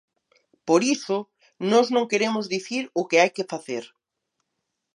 [0.67, 1.17] Por iso,
[1.71, 3.85] nós non queremos dicir o que hai que facer.